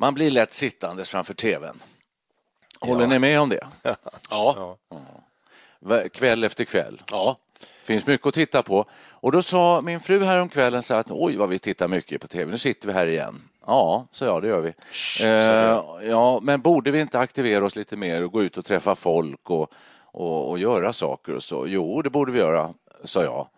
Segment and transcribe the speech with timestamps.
[0.00, 1.82] Man blir lätt sittandes framför tvn.
[2.80, 3.66] Håller ni med om det?
[4.30, 4.76] Ja.
[5.80, 7.02] Va- Kväll efter kväll.
[7.10, 7.36] ja.
[7.84, 8.84] finns mycket att titta på.
[9.10, 12.50] Och då sa min fru häromkvällen så att oj vad vi tittar mycket på tv,
[12.50, 13.42] nu sitter vi här igen.
[13.66, 14.72] Ja, så ja, det gör vi.
[15.24, 18.94] Eh, ja, men borde vi inte aktivera oss lite mer och gå ut och träffa
[18.94, 19.72] folk och,
[20.04, 21.66] och, och göra saker och så?
[21.66, 23.48] Jo, det borde vi göra, sa jag.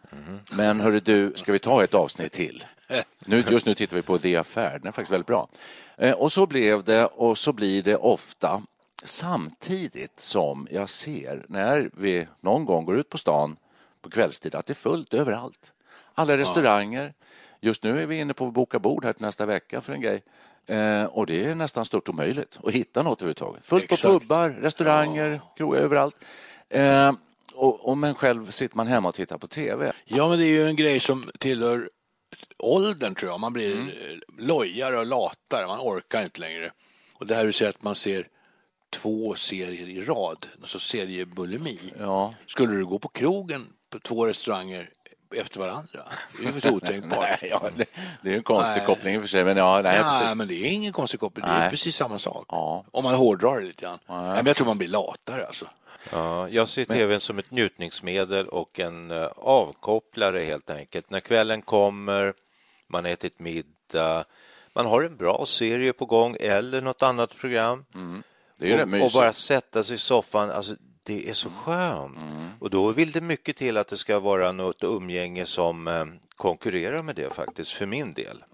[0.56, 2.64] Men hörru du, ska vi ta ett avsnitt till?
[3.26, 5.48] Nu, just nu tittar vi på The Affair, den är faktiskt väldigt bra.
[5.96, 8.62] Eh, och så blev det och så blir det ofta
[9.04, 13.56] samtidigt som jag ser när vi någon gång går ut på stan
[14.02, 15.72] på kvällstid att det är fullt överallt.
[16.14, 17.14] Alla restauranger.
[17.60, 20.00] Just nu är vi inne på att boka bord här till nästa vecka för en
[20.00, 20.22] grej.
[20.66, 23.64] Eh, och det är nästan stort omöjligt att hitta något överhuvudtaget.
[23.64, 26.16] Fullt på pubbar, restauranger, krogar överallt.
[26.68, 27.12] Eh,
[27.54, 29.92] och, och men själv sitter man hemma och tittar på tv.
[30.04, 31.90] ja, men det är ju en grej som tillhör
[32.58, 33.40] åldern tror jag.
[33.40, 34.20] Man blir mm.
[34.38, 36.72] lojare och latare, man orkar inte längre.
[37.18, 38.28] Och det här du säger att man ser
[38.90, 41.78] två serier i rad, alltså seriebulimi.
[41.98, 42.34] Ja.
[42.46, 44.90] Skulle du gå på krogen på två restauranger
[45.34, 46.00] efter varandra?
[46.40, 47.18] Det är ju så otänkbart.
[47.42, 47.84] Nej, ja, det,
[48.22, 48.86] det är ju en konstig Nej.
[48.86, 50.36] koppling i och för sig, men ja, nej, Nej, precis.
[50.36, 51.46] men det är ingen konstig koppling.
[51.46, 51.70] Det är Nej.
[51.70, 52.46] precis samma sak.
[52.48, 52.84] Ja.
[52.90, 53.98] Om man hårdrar det lite grann.
[54.08, 55.66] Nej, men jag tror man blir latare alltså.
[56.10, 61.10] Ja, jag ser tvn som ett njutningsmedel och en eh, avkopplare helt enkelt.
[61.10, 62.34] När kvällen kommer,
[62.86, 64.24] man har ätit middag,
[64.74, 67.84] man har en bra serie på gång eller något annat program.
[68.58, 69.14] Det är och, och mysigt.
[69.14, 72.18] bara sätta sig i soffan, alltså, det är så skönt.
[72.60, 76.04] Och då vill det mycket till att det ska vara något umgänge som eh,
[76.36, 78.44] konkurrerar med det faktiskt, för min del.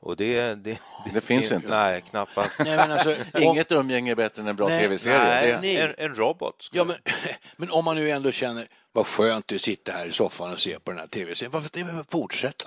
[0.00, 0.78] Och det, det,
[1.14, 1.68] Det finns inte.
[1.68, 2.58] Nej, knappast.
[2.58, 5.18] Nej, men alltså, Inget umgänge är bättre än en bra tv-serie.
[5.18, 6.68] Nej, Det- en, en robot.
[6.72, 6.96] ja, men,
[7.56, 10.60] men om man nu ändå känner vad skönt det att sitta här i soffan och
[10.60, 12.66] se på den här tv-serien, varför fortsätta?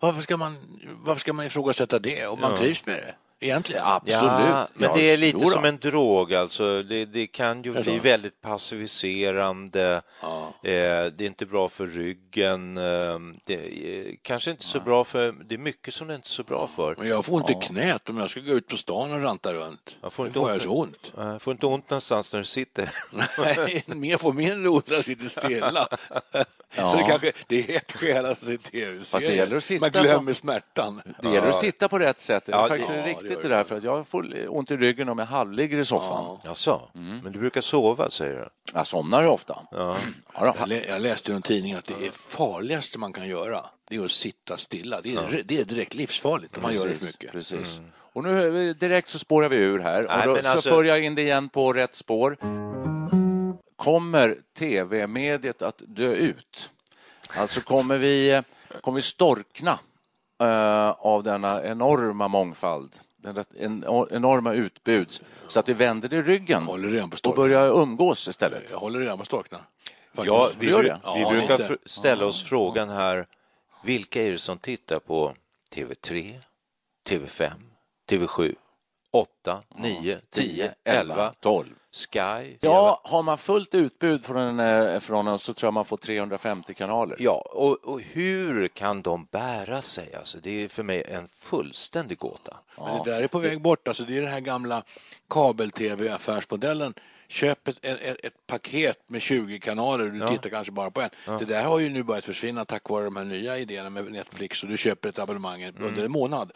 [0.00, 0.56] Varför ska man,
[1.04, 3.14] varför ska man ifrågasätta det om man trivs med det?
[3.40, 3.82] Egentligen.
[3.84, 4.22] Absolut.
[4.22, 6.82] Ja, men Ja, det är lite som en drog alltså.
[6.82, 10.02] Det, det kan ju bli väldigt passiviserande.
[10.22, 10.52] Ja.
[10.62, 12.76] Eh, det är inte bra för ryggen.
[12.76, 15.32] Eh, det är kanske inte så bra för...
[15.48, 16.94] Det är mycket som det inte är så bra för.
[16.98, 19.98] Men jag får inte knät om jag ska gå ut på stan och ranta runt.
[20.02, 20.62] Jag får inte får jag ont.
[20.62, 21.12] så ont.
[21.18, 22.90] Eh, får inte ont någonstans när du sitter.
[23.56, 25.86] Nej, mer får mindre ont när jag sitter stilla.
[26.76, 29.80] Så det, kanske, det är ett skäl att se tv-serier.
[29.80, 31.02] Man glömmer smärtan.
[31.22, 32.46] Det gäller att sitta på rätt sätt.
[32.46, 34.70] Det är Ja, faktiskt ja, det riktigt gör det där, för att jag får ont
[34.70, 36.38] i ryggen om jag halvligger i soffan.
[36.44, 36.82] Jaså?
[36.92, 38.48] Men du brukar sova, säger du?
[38.74, 39.58] Jag somnar ofta.
[39.70, 39.96] Ja.
[40.40, 40.54] då.
[40.58, 43.96] Jag, lä- jag läste i någon tidning att det är farligaste man kan göra, det
[43.96, 45.00] är att sitta stilla.
[45.00, 47.32] Det är, det är direkt livsfarligt om man gör det för mycket.
[47.32, 47.80] Precis.
[48.12, 50.02] Och nu direkt så spårar vi ur här.
[50.02, 52.36] Nej, och då, alltså- för jag in det igen på rätt spår.
[53.76, 56.70] Kommer tv-mediet att dö ut?
[57.36, 58.42] Alltså kommer vi,
[58.82, 59.78] kommer vi storkna
[60.42, 66.68] eh, av denna enorma mångfald, den en, enorma utbud, så att vi vänder det ryggen
[66.68, 68.70] och börjar umgås istället?
[68.70, 69.58] Jag håller redan på storkna.
[70.12, 71.00] Ja, vi, gör bru- det?
[71.14, 73.26] vi Ja, brukar ställa oss frågan här,
[73.84, 75.34] vilka är det som tittar på
[75.74, 76.34] TV3,
[77.08, 77.50] TV5,
[78.10, 78.54] TV7,
[79.10, 81.66] 8, 9, 10, 11, 12.
[81.92, 82.56] Sky?
[82.60, 86.74] Ja, har man fullt utbud från, en, från en så tror jag man får 350
[86.74, 87.16] kanaler.
[87.20, 90.14] Ja, och, och hur kan de bära sig?
[90.14, 92.56] Alltså, det är för mig en fullständig gåta.
[92.76, 93.88] Men det där är på väg bort.
[93.88, 94.82] Alltså, det är den här gamla
[95.28, 96.94] kabel-tv-affärsmodellen.
[97.28, 101.10] Köp ett, ett, ett paket med 20 kanaler du tittar kanske bara på en.
[101.38, 104.62] Det där har ju nu börjat försvinna tack vare de här nya idéerna med Netflix
[104.62, 105.84] och du köper ett abonnemang Mm.
[105.84, 106.52] under en månad.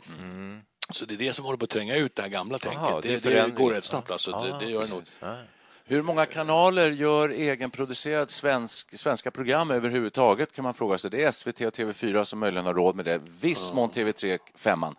[0.92, 3.02] Så det är det som håller på att tränga ut det här gamla tänket.
[3.02, 4.30] det Det, det, går rätt snabbt alltså.
[4.30, 5.00] Det, det gör det nog.
[5.00, 5.18] precis.
[5.20, 5.36] Ja.
[5.84, 11.10] Hur många kanaler gör egenproducerad svensk, svenska program överhuvudtaget kan man fråga sig.
[11.10, 13.20] Det är SVT och TV4 som möjligen har råd med det.
[13.40, 14.96] Viss mån TV3, femman.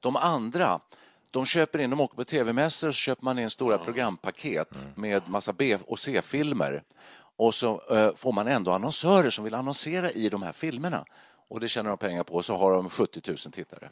[0.00, 0.80] De andra,
[1.30, 5.52] de köper in, de åker på tv-mässor så köper man in stora programpaket med massa
[5.52, 6.82] B och C-filmer.
[7.36, 11.04] Och så eh, får man ändå annonsörer som vill annonsera i de här filmerna.
[11.48, 13.90] Och det tjänar de pengar på och så har de 70 000 tittare.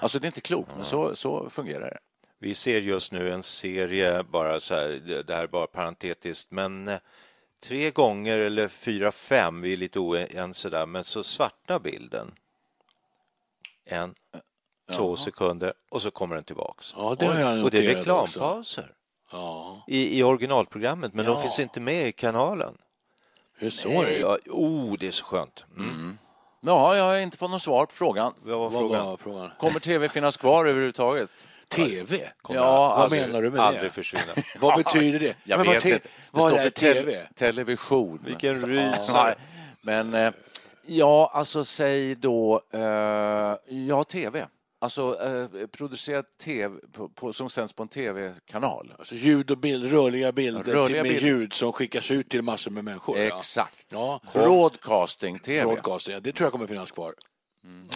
[0.00, 1.98] Alltså det är inte klokt, men så, så fungerar det.
[2.38, 4.88] Vi ser just nu en serie, bara så här,
[5.26, 6.98] det- här är bara parentetiskt, men eh,
[7.62, 12.32] tre gånger eller fyra, fem, vi är lite oense där, men så svarta bilden.
[13.84, 14.14] En,
[14.92, 16.94] två sekunder och så kommer den tillbaks.
[16.96, 18.92] Ja, det jag och det är reklampauser
[19.32, 21.30] Ja, i, i originalprogrammet, men Ja.
[21.32, 22.78] de finns inte med i kanalen.
[23.56, 24.18] hur så är det?
[24.18, 25.64] Ja, oh, det är så skönt.
[25.76, 26.18] Mm.
[26.66, 28.34] Ja, jag har inte fått något svar på frågan.
[28.42, 29.06] Vad var Vad frågan?
[29.06, 29.50] var frågan?
[29.58, 31.30] Kommer tv finnas kvar överhuvudtaget?
[31.68, 32.20] TV?
[32.48, 33.90] Ja, Vad alltså, menar du med Aldrig det?
[33.90, 34.24] försvinna.
[34.60, 35.36] Vad betyder det?
[35.44, 36.04] Jag Men vad vet te- inte.
[36.04, 37.20] Det Vad står är TV?
[37.34, 38.22] television.
[38.26, 39.24] Vilken rysare.
[39.24, 39.34] Nej,
[39.80, 40.32] Men eh,
[40.86, 42.80] ja, alltså säg då eh,
[43.88, 44.46] ja, tv.
[44.84, 48.94] Alltså eh, producerad tv på, på, som sänds på en tv-kanal.
[48.98, 51.38] Alltså ljud och bild, rörliga bilder Rörliga till, med bilder.
[51.38, 53.18] ljud som skickas ut till massor med människor.
[53.18, 53.86] Exakt.
[53.88, 54.20] Ja.
[54.32, 55.64] Broadcasting-tv.
[55.64, 57.14] Broadcasting, ja, det tror jag kommer finnas kvar.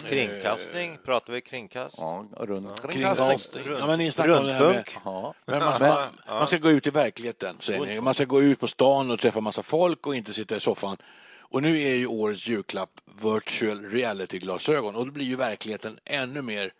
[0.05, 1.97] Kringkastning, pratar vi kringkast?
[1.97, 2.81] Ja, runt.
[2.91, 3.61] Kringkasting.
[3.79, 4.75] Ja, men ni snackar om det här med...
[4.75, 4.97] Rundfunk?
[5.05, 5.33] Ja.
[5.45, 8.01] Men man, man, man ska gå ut i verkligheten, säger ni.
[8.01, 10.97] Man ska gå ut på stan och träffa massa folk och inte sitta i soffan.
[11.51, 12.89] Och nu är ju årets julklapp
[13.23, 16.73] virtual reality-glasögon och då blir ju verkligheten ännu mer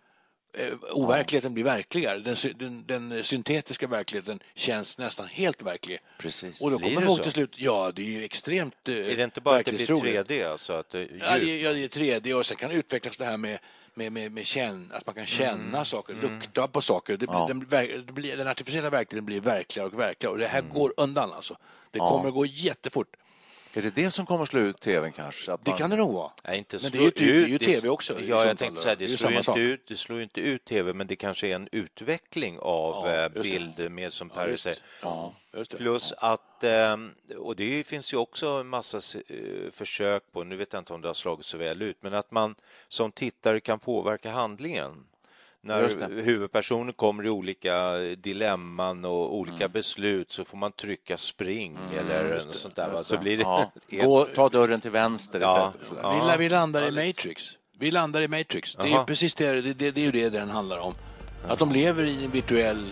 [0.54, 2.20] eh, overkligheten blir verkligare.
[2.20, 6.00] Den, den, den syntetiska verkligheten känns nästan helt verklig.
[6.20, 6.62] Precis.
[6.62, 7.24] Och då kommer folk så?
[7.24, 9.80] till slut, ja det är ju extremt eh, Är det inte bara att det blir
[9.80, 10.28] verklighetstroget.
[10.28, 10.52] 3D?
[10.52, 13.26] Alltså att det, Ja, det, ja, det är 3D och sen kan det utvecklas det
[13.26, 13.60] här med,
[13.94, 17.18] med, med, med känn, att man kan känna saker, lukta på saker.
[17.18, 17.46] Det, Ja.
[17.48, 17.60] den,
[18.06, 21.58] det blir, den artificiella verkligheten blir verkligare och verkligare och det här går undan alltså.
[21.92, 22.10] Det Ja.
[22.10, 23.08] kommer gå jättefort.
[23.74, 25.52] Är det det som kommer att slå ut tvn kanske?
[25.54, 26.32] Att Det man- kan det nog vara.
[26.44, 28.22] Nej, inte Men det är ju, ty- det är ju ut- tv också.
[28.22, 30.94] Ja, jag tänkte säga, det ju slår, inte ut, det slår ju inte ut tv,
[30.94, 33.40] men det kanske är en utveckling av Ja, eh, det.
[33.42, 34.64] bild med, som Per just.
[34.64, 34.80] säger.
[35.02, 35.66] Ja, det.
[35.78, 36.98] Plus att, eh,
[37.38, 41.02] och det finns ju också en massa eh, försök på, nu vet jag inte om
[41.02, 42.56] det har slagit så väl ut, men att man
[42.90, 45.06] som tittare kan påverka handlingen.
[45.62, 52.46] När huvudpersoner kommer i olika dilemman och olika beslut så får man trycka spring eller
[52.46, 52.90] något sånt där.
[52.90, 53.04] Va?
[53.04, 53.72] Så blir det Ja.
[53.90, 55.74] Gå, ta dörren till vänster Ja.
[55.82, 56.04] istället.
[56.04, 56.36] Ja.
[56.38, 57.44] Vi, vi landar i Matrix.
[57.80, 58.76] Vi landar i Matrix.
[58.76, 60.94] Det är precis det, det, det, det är ju det den handlar om.
[61.48, 62.84] Att de lever i en virtuell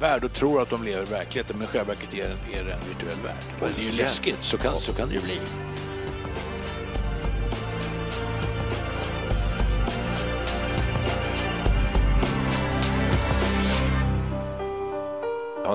[0.00, 2.60] värld och tror att de lever i verkligheten men i själva verket är det en,
[2.60, 3.44] är det en virtuell värld.
[3.60, 5.38] Och det är ju läskigt, så kan, så kan det ju bli.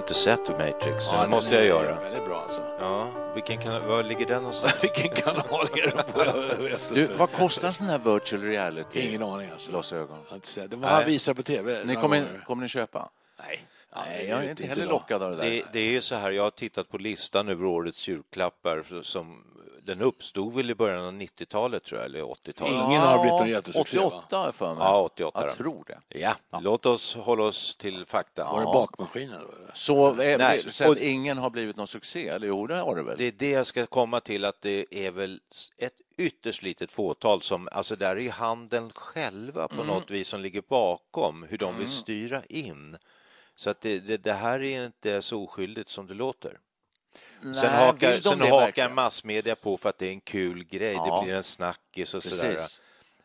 [0.07, 1.99] Inte sett Matrix, så det måste jag är göra.
[2.01, 2.61] Väldigt bra alltså.
[2.79, 4.83] Ja, vilken kan, var ligger den någonstans?
[4.83, 6.25] Vilken kanal är det på?
[6.25, 8.99] Jag vet Du, vad kostar en sån här virtual reality?
[8.99, 9.71] Ingen aning alltså.
[9.71, 10.17] Glasögon.
[10.55, 11.83] Det var han visar på tv.
[11.85, 13.09] Ni kommer, kommer ni köpa?
[13.39, 13.61] Nej.
[13.95, 15.43] Nej, jag är inte heller lockad av det där.
[15.43, 19.43] Det, det är ju så här, jag har tittat på listan över årets julklappar som
[19.87, 22.73] den uppstod väl i början av 90-talet tror jag, eller 80-talet.
[22.73, 24.05] Ingen har blivit någon jättesuccé, va?
[24.05, 24.83] 88 har jag för mig.
[24.83, 26.19] Ja, 88 Jag tror det.
[26.19, 28.43] Ja, låt oss hålla oss till fakta.
[28.43, 29.41] Var det bakmaskinen?
[29.73, 32.27] Så, eh, Nej, så och- ingen har blivit någon succé?
[32.27, 33.17] Eller jo, det har det väl?
[33.17, 35.39] Det är det jag ska komma till, att det är väl
[35.77, 40.41] ett ytterst litet fåtal som, alltså där är ju handeln själva på något vis som
[40.41, 42.97] ligger bakom hur de vill styra in.
[43.55, 46.59] Så att det, det, det här är inte så oskyldigt som det låter.
[47.41, 48.95] Sen Nej, hakar, vill de sen hakar verkligen?
[48.95, 51.19] massmedia på för att det är en kul grej, Ja.
[51.19, 52.53] det blir en snackis och sådär.
[52.53, 52.81] Precis.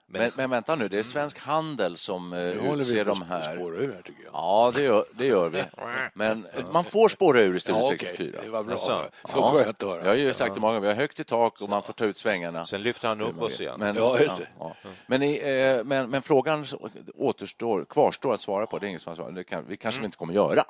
[0.07, 3.09] Men, men vänta nu, det är Svensk Handel som eh, Nu håller vi utser på
[3.11, 3.57] de här.
[3.57, 4.33] spåra ur här tycker jag.
[4.35, 5.65] Ja, det gör, det gör vi.
[6.15, 7.99] Men man får spåra ur i Studio Ja, okej.
[7.99, 8.41] 64.
[8.45, 8.75] Det var bra.
[8.75, 9.05] Jaså?
[9.25, 9.51] Så Ja.
[9.53, 10.01] skönt att höra.
[10.03, 11.93] Jag har ju sagt det många gånger, vi har högt i tak och man får
[11.93, 12.67] ta ut svängarna.
[12.67, 13.75] Sen lyfter han upp oss igen.
[13.79, 14.47] Men, Ja, just det.
[14.59, 14.77] ja.
[15.07, 15.37] Men, i,
[15.79, 16.67] eh, men, men frågan
[17.15, 18.79] återstår, kvarstår att svara på.
[18.79, 19.35] Det är ingen som har svarat.
[19.35, 20.65] Det kan, vi kanske vi inte kommer göra.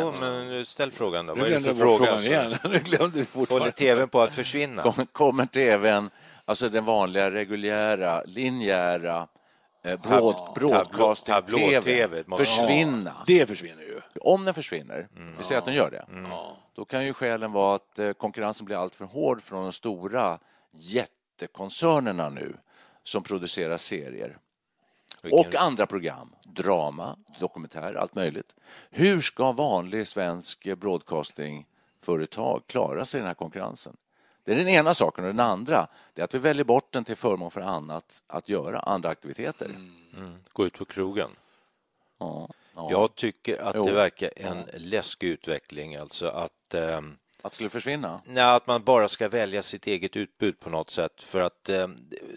[0.00, 1.34] Jo, men ställ frågan då.
[1.34, 2.06] Nu Vad är det för fråga?
[2.06, 2.54] frågan igen.
[2.64, 3.72] Nu glömde vi Håller fortfarande.
[3.72, 4.82] tvn på att försvinna?
[4.82, 6.10] Kommer, kommer tvn,
[6.44, 9.28] alltså den vanliga reguljära, linjära
[9.84, 13.12] eh, broad, broadcasting-tv försvinna?
[13.26, 14.00] Det försvinner ju.
[14.20, 16.06] Om den försvinner, vi säger att den gör det,
[16.76, 20.38] då kan ju skälen vara att eh, konkurrensen blir alltför hård från de stora
[20.72, 22.56] jättekoncernerna nu
[23.02, 24.38] som producerar serier
[25.32, 28.54] och andra program, drama, dokumentär, allt möjligt.
[28.90, 33.96] Hur ska vanlig svensk broadcastingföretag klara sig i den här konkurrensen?
[34.44, 35.24] Det är den ena saken.
[35.24, 38.48] Och den andra det är att vi väljer bort den till förmån för annat att
[38.48, 39.70] göra, andra aktiviteter.
[40.52, 41.30] Gå ut på krogen.
[42.18, 42.48] Ja.
[42.90, 43.86] Jag tycker att Jo.
[43.86, 47.00] det verkar en läskig utveckling, alltså att eh,
[47.46, 48.20] Att det skulle försvinna?
[48.24, 51.22] Nej, att man bara ska välja sitt eget utbud på något sätt.
[51.22, 51.88] För att eh,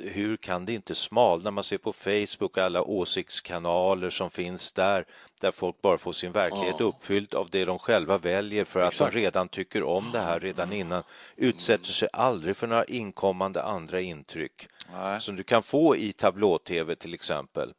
[0.02, 1.52] hur kan det inte smalna?
[1.52, 5.06] Man ser på Facebook alla åsiktskanaler som finns där,
[5.40, 9.12] där folk bara får sin verklighet uppfylld av det de själva väljer för att de
[9.12, 11.04] redan tycker om det här redan innan.
[11.36, 15.22] Utsätter sig aldrig för några inkommande andra intryck Nej.
[15.22, 17.74] som du kan få i tablå-tv till exempel.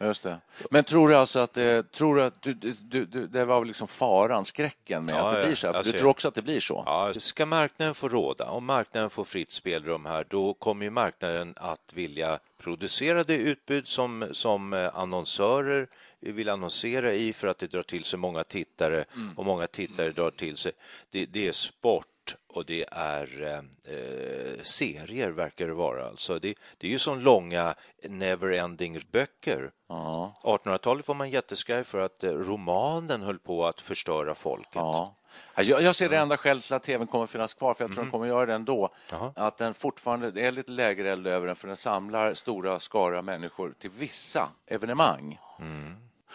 [0.00, 0.40] Just det.
[0.70, 3.88] Men tror du alltså att det, tror du att du, du, du, det var liksom
[3.88, 5.74] faran, skräcken med Ja, att det blir så här?
[5.74, 5.98] För du ser.
[5.98, 6.82] tror också att det blir så?
[6.86, 11.54] Ja, ska marknaden få råda, om marknaden får fritt spelrum här, då kommer ju marknaden
[11.56, 15.88] att vilja producera det utbud som, som eh, annonsörer
[16.20, 19.04] vill annonsera i för att det drar till sig många tittare
[19.36, 20.72] och många tittare drar till sig.
[21.10, 22.06] Det, det är sport
[22.46, 26.08] och det är eh, serier verkar det vara.
[26.08, 29.70] Alltså det, det är ju som långa never-ending böcker.
[29.88, 30.34] Ja.
[30.42, 34.74] 1800-talet var man jätteskraj för att eh, romanen höll på att förstöra folket.
[34.74, 35.14] Ja.
[35.56, 38.04] Jag, jag ser det enda skälet till att tvn kommer finnas kvar, för jag tror
[38.04, 39.32] den kommer att göra det ändå, Jaha.
[39.36, 43.74] att den fortfarande är lite lägre eld över den, för den samlar stora skara människor
[43.78, 45.38] till vissa evenemang.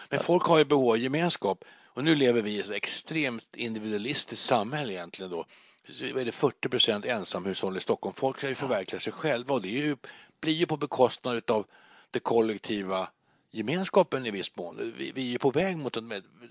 [0.08, 4.44] Men folk har ju behov av gemenskap och nu lever vi i ett extremt individualistiskt
[4.44, 5.44] samhälle egentligen då.
[5.88, 8.14] Vad är det 40 procent ensamhushåll i Stockholm.
[8.14, 9.96] Folk ska ju förverkliga sig själva och det ju,
[10.40, 11.66] blir ju på bekostnad av
[12.10, 13.08] det kollektiva
[13.50, 14.94] gemenskapen i viss mån.
[14.98, 16.04] Vi, vi är på väg mot ett,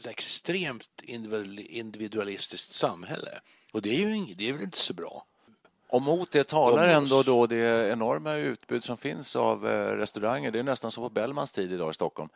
[0.05, 3.39] extremt individual- individualistiskt samhälle
[3.71, 5.25] och det är ju det är väl inte så bra.
[5.93, 6.97] Och mot det talar Umgås.
[7.11, 10.51] ändå då det enorma utbud som finns av eh, restauranger.
[10.51, 12.29] Det är nästan som på Bellmans tid idag i Stockholm.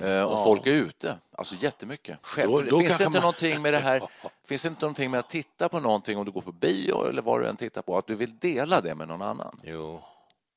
[0.00, 2.18] Eh, och folk är ute, alltså jättemycket.
[2.22, 4.02] Själv, Då- då finns det inte man- någonting med det här?
[4.46, 7.22] Finns det inte någonting med att titta på någonting om du går på bio eller
[7.22, 9.60] vad du än tittar på, att du vill dela det med någon annan?
[9.62, 10.00] Jo.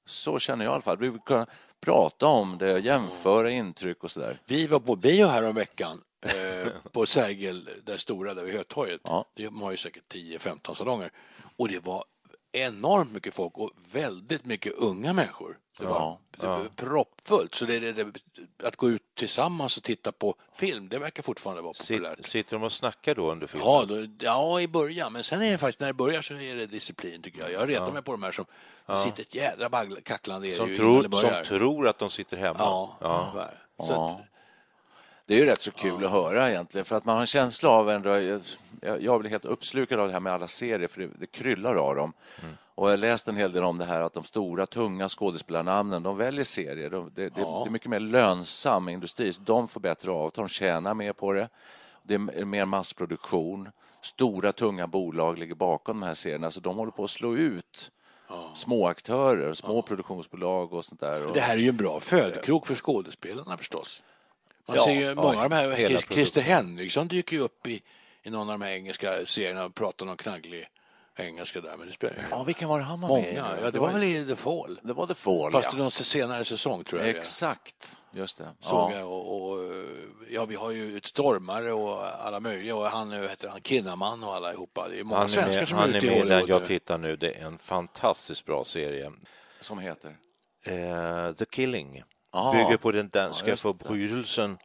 [0.06, 0.98] Så känner jag i alla fall.
[1.00, 1.46] Du vill kunna
[1.82, 4.38] prata om det, jämföra intryck och sådär.
[4.46, 9.02] Vi var på bio här om veckan eh, på Sergel, där stora, där vid Hötorget.
[9.04, 9.26] Ja.
[9.36, 11.12] De har ju säkert 10-15 salonger.
[11.58, 12.04] Och det var
[12.56, 15.58] enormt mycket folk och väldigt mycket unga människor.
[15.80, 17.56] Det var, Ja, var proppfullt.
[17.56, 18.06] Så det, det, det,
[18.64, 22.18] att gå ut tillsammans och titta på film, det verkar fortfarande vara populärt.
[22.18, 23.68] Sit, sitter de och snackar då under filmen?
[23.68, 25.14] Ja, då, ja, i början.
[25.14, 27.52] Men sen är det faktiskt, när det börjar så är det disciplin tycker jag.
[27.52, 28.46] Jag retar mig på de här som
[29.04, 32.60] sitter ett jädra bagl- kacklande som, tror, som tror att de sitter hemma?
[32.60, 33.34] Ja, Ja.
[33.78, 33.86] ja.
[33.86, 34.10] Så Ja.
[34.10, 34.22] att,
[35.28, 37.70] Det är ju rätt så kul att höra egentligen, för att man har en känsla
[37.70, 38.42] av ändå, jag,
[39.02, 41.96] jag blir helt uppslukad av det här med alla serier, för det, det kryllar av
[41.96, 42.14] dem.
[42.76, 46.04] Och jag har läst en hel del om det här att de stora, tunga skådespelarnamnen,
[46.04, 46.90] de väljer serier.
[46.90, 50.50] De, det, det, det är mycket mer lönsam industri, så de får bättre avtal, de
[50.50, 51.50] tjänar mer på det.
[52.04, 53.70] Det är mer massproduktion.
[54.02, 57.92] Stora, tunga bolag ligger bakom de här serierna, så de håller på att slå ut
[58.54, 61.34] små aktörer, små produktionsbolag och sånt där.
[61.34, 64.04] Det här är ju en bra födkrok för skådespelarna förstås.
[64.68, 67.82] Man Ja, ser ju många av de här, hela Christer Henriksson dyker ju upp i,
[68.24, 70.68] i någon av de här engelska serierna och pratar någon knagglig
[71.18, 71.78] engelska där.
[71.78, 73.36] Men det spelar ja, vilken var det han var med i?
[73.38, 73.58] många.
[73.62, 74.80] Ja, det var väl i The Fall.
[74.84, 75.78] Det var The Fall, Fast ja.
[75.78, 77.10] i någon senare säsong tror jag.
[77.10, 78.50] Exakt, just det.
[78.60, 78.98] Såg Ja.
[78.98, 79.60] jag och, och,
[80.30, 84.36] ja, vi har ju ett stormare och alla möjliga och han, heter han, Kinnaman och
[84.36, 84.88] allihopa.
[84.90, 86.98] Det är många Han är svenskar med, som han är ute i Hollywood jag tittar
[86.98, 87.16] nu.
[87.16, 89.12] Det är en fantastiskt bra serie.
[89.62, 90.18] Som heter?
[90.66, 92.04] Eh, The Killing.
[92.38, 92.52] Ah.
[92.52, 93.58] Bygger på den danska det.
[93.58, 94.58] förbrytelsen.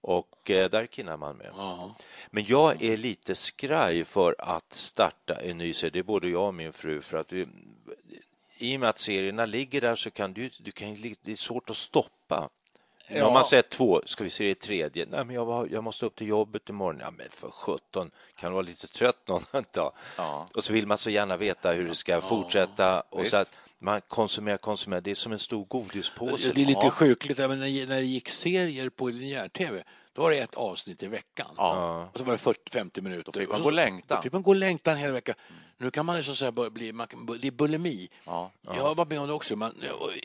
[0.00, 1.50] Och eh, där är Kinnaman med.
[1.56, 1.94] Ja.
[2.30, 5.90] Men jag är lite skraj för att starta en ny serie.
[5.90, 7.00] Det är både jag och min fru.
[7.00, 7.46] För att vi,
[8.56, 11.70] I och med att serierna ligger där så kan du, du kan, det är svårt
[11.70, 12.48] att stoppa.
[13.10, 15.06] Nu har man sett två, ska vi se det tredje?
[15.10, 17.00] Nej, men jag, jag måste upp till jobbet imorgon.
[17.00, 19.92] Ja, men för sjutton, kan vara lite trött någon dag?
[20.16, 20.46] Ja.
[20.54, 23.00] Och så vill man så gärna veta hur det ska fortsätta.
[23.00, 23.30] Och visst.
[23.30, 25.00] så att man konsumerar, konsumerar.
[25.00, 26.52] Det är som en stor godispåse.
[26.54, 26.90] Det är lite Ja.
[26.90, 31.06] sjukligt, även när när det gick serier på linjär-tv, då var det ett avsnitt i
[31.08, 31.46] veckan.
[31.56, 32.10] Ja.
[32.12, 33.32] Och så var det 40-50 minuter.
[33.32, 34.16] Då fick man Och så- gå längtan.
[34.16, 35.34] Då fick man gå längtan en hel vecka.
[35.78, 38.08] Nu kan man liksom säga börja bli, man, kan- det är bulimi.
[38.24, 38.50] Ja.
[38.62, 39.56] Jag har varit med om det också.
[39.56, 39.74] Man,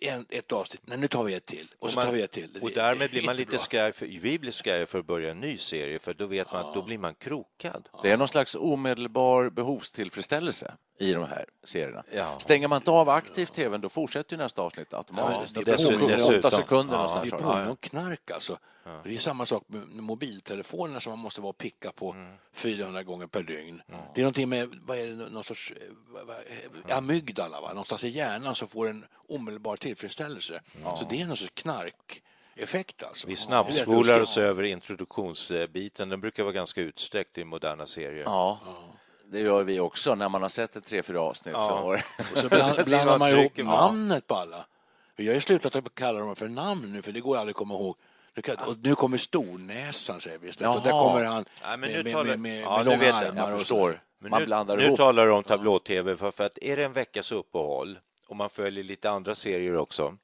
[0.01, 1.67] en, ett avsnitt, nej nu tar vi ett till.
[1.79, 2.59] Och så man- tar vi ett till.
[2.61, 5.05] Och Det- därmed det är blir man lite skraj, för, vi blir skraja för att
[5.05, 7.89] börja en ny serie, för då vet man att då blir man krokad.
[8.03, 12.03] Det är någon slags omedelbar behovstillfredsställelse i de här serierna.
[12.15, 12.39] Ja.
[12.39, 15.55] Stänger man inte av aktivt tvn, då fortsätter ju nästa avsnitt automatiskt.
[15.55, 15.83] Ja, det är tar
[16.17, 17.39] dessutom- åtta sekunder Ja, någonstans, Det jag.
[17.43, 18.57] påminner om knark alltså.
[19.03, 22.35] Det är samma sak med mobiltelefonerna som man måste vara och picka på Mm.
[22.53, 23.81] 400 gånger per dygn.
[24.15, 25.77] Det är någonting med, vad är det, någon sorts eh,
[26.09, 27.67] vad- vad- amygdala, va?
[27.67, 30.61] någonstans i hjärnan som får en omedelbar tillfredsställelse.
[30.83, 33.27] Så det är någon sorts knarkeffekt alltså.
[33.27, 36.09] Vi snabbspolar oss över introduktionsbiten.
[36.09, 38.23] Den brukar vara ganska utsträckt i moderna serier.
[38.23, 38.59] Ja,
[39.25, 40.15] det gör vi också.
[40.15, 43.19] När man har sett ett tre, fyra avsnitt så har Och så bland, blandar man
[43.19, 43.63] man ihop ja.
[43.63, 44.65] namnet på alla.
[45.15, 47.57] Jag har ju slutat att kalla dem för namn nu, för det går aldrig att
[47.57, 47.95] komma ihåg.
[48.33, 50.75] Du kan, och nu kommer stornäsan, säger vi istället.
[50.75, 52.91] Och där kommer han Nej, men nu med, med, talar- med, med, Ja, med nu
[52.91, 53.41] långa vet armar.
[53.43, 53.91] Jag och förstår.
[53.91, 53.97] så.
[54.19, 54.97] Men Man nu, blandar nu ihop.
[54.97, 58.83] talar du om tablå-tv, för, för att är det en veckas uppehåll och man följer
[58.83, 60.17] lite andra serier också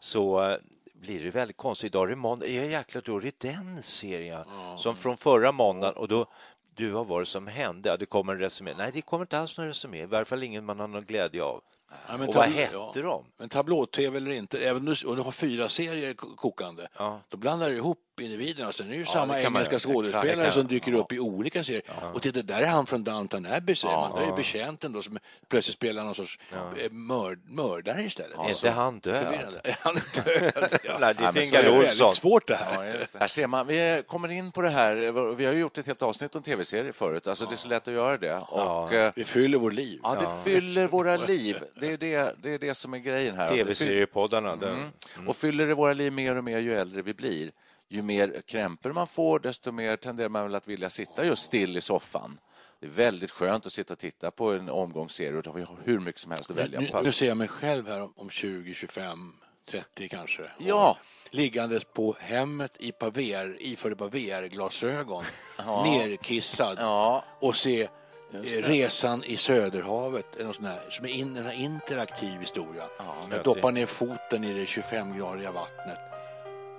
[0.00, 0.56] så eh,
[0.94, 1.86] blir det väldigt konstigt.
[1.86, 2.46] Idag är det måndag.
[2.46, 4.44] Ja, jäklar, då är det den serien
[4.78, 6.26] som från förra måndagen och då
[6.74, 7.88] du har varit som hände.
[7.88, 8.74] Ja, det kommer en resumé.
[8.78, 9.98] Nej, det kommer inte alls någon resumé.
[10.02, 11.60] I varje fall ingen man har någon glädje av.
[12.08, 12.92] Ja, men och vad hette ja.
[12.94, 13.24] de?
[13.36, 17.20] Men tablå-tv eller inte, även om du, du har fyra serier ko- kokande, Ja.
[17.28, 18.72] då blandar du ihop individerna.
[18.72, 21.82] Sen är det ju samma det engelska skådespelare Exakt, som dyker upp i olika serier.
[22.14, 24.20] Och titta, där är han från Downton Abbey, säger man.
[24.20, 25.18] Där är betjänten då som
[25.48, 28.38] plötsligt spelar någon sorts eh, mörd, mördare istället.
[28.38, 29.60] Är inte han död?
[29.64, 29.94] Är han
[30.24, 30.52] död?
[30.84, 30.98] Ja.
[31.00, 32.08] Nej, det är Fingal är väldigt Olsson.
[32.08, 32.84] svårt det här.
[33.12, 33.18] Ja.
[33.20, 34.94] Här ser man, vi kommer in på det här.
[35.34, 37.26] Vi har ju gjort ett helt avsnitt om tv-serier förut.
[37.28, 38.34] Alltså, Det är så lätt att göra det.
[38.38, 40.00] Och, eh, Vi fyller vårt liv.
[40.02, 41.56] ja, det fyller våra liv.
[41.80, 43.48] Det är det, det är det som är grejen här.
[43.54, 44.56] Tv-seriepoddarna.
[44.56, 44.72] där.
[44.72, 45.28] Mm.
[45.28, 47.50] Och fyller det våra liv mer och mer ju äldre vi blir.
[47.88, 51.76] Ju mer krämpor man får, desto mer tenderar man väl att vilja sitta just still
[51.76, 52.38] i soffan.
[52.80, 55.66] Det är väldigt skönt att sitta och titta på en omgångsserie och då har vi
[55.84, 57.00] hur mycket som helst att välja Nu, på.
[57.00, 59.32] nu ser jag mig själv här om, om 20, 25,
[59.70, 60.42] 30 kanske.
[60.58, 60.98] Ja.
[61.30, 65.24] Liggandes på hemmet i paver, iförd paver-glasögon,
[65.84, 67.24] nerkissad Ja.
[67.40, 72.84] och se eh, Resan i Söderhavet, eller något sånt som är in, en interaktiv historia.
[73.30, 75.98] jag doppar ner foten i det 25-gradiga vattnet.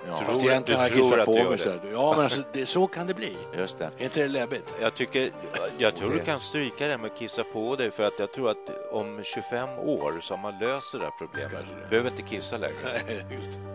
[0.07, 1.57] Ja, Fast egentligen har jag du kissat på du mig.
[1.57, 3.37] Så, ja, men alltså, det, så kan det bli.
[3.57, 3.89] just det.
[3.97, 4.75] Är inte det läbbigt?
[4.81, 5.31] Jag, tycker,
[5.77, 8.49] jag tror du kan stryka det med att kissa på dig för att jag tror
[8.49, 11.65] att om 25 år så har man löst det där problemet.
[11.83, 11.89] Det.
[11.89, 12.99] behöver inte kissa längre.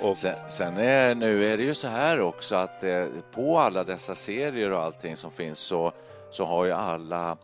[0.00, 3.84] Och sen, sen är, nu är det ju så här också att eh, på alla
[3.84, 5.92] dessa serier och allting som finns så,
[6.30, 7.36] så har ju alla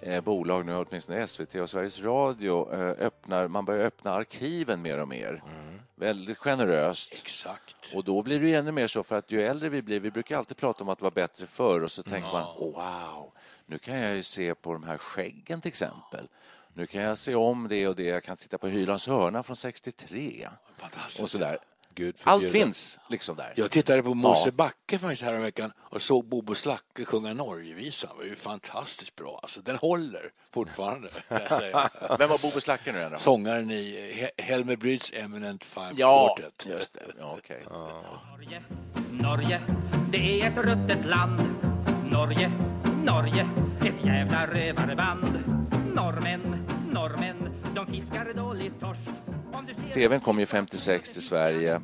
[0.00, 4.98] eh, bolag nu, åtminstone SVT och Sveriges Radio, eh, öppnar, man börjar öppna arkiven mer
[4.98, 5.42] och mer.
[5.94, 7.12] Väldigt generöst.
[7.12, 7.94] Exakt.
[7.94, 10.10] Och då blir det ju ännu mer så för att ju äldre vi blir, vi
[10.10, 13.32] brukar alltid prata om att det var bättre förr och så tänker man wow,
[13.66, 16.28] nu kan jag ju se på de här skäggen till exempel.
[16.74, 19.56] Nu kan jag se om det och det, jag kan sitta på Hylands hörna från
[19.56, 20.48] 63
[21.22, 21.58] och sådär.
[21.94, 23.52] Gud Allt finns liksom där.
[23.56, 28.10] Jag tittade på Mosebacke faktiskt häromveckan och såg Bobo Slacke sjunga Norgevisan.
[28.16, 29.40] Det var ju fantastiskt bra.
[29.42, 31.08] Alltså, den håller fortfarande.
[31.28, 31.90] kan jag säga.
[32.18, 33.18] Vem var Bobo Slacke nu igen då?
[33.18, 36.66] Sångaren i He- Helmer Bryds Eminent Fine Ja, Quartet.
[36.70, 37.00] just det.
[37.18, 37.64] Ja, okej.
[37.70, 38.62] Norge,
[39.10, 39.60] Norge,
[40.12, 41.40] det är ett ruttet land.
[42.10, 42.50] Norge,
[43.04, 43.48] Norge,
[43.84, 45.42] ett jävla rövarband.
[45.94, 49.00] Norrmän, norrmän, de fiskar dåligt torsk.
[49.94, 51.80] TVn kom ju 56 till Sverige.